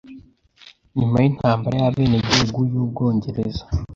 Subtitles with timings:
[0.97, 3.63] Nyuma y’intambara y’abenegihugu y’Ubwongereza